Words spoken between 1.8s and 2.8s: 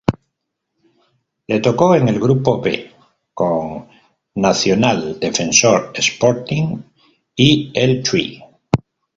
en el grupo